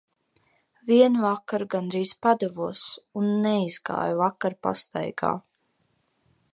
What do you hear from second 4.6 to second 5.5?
pastaigā.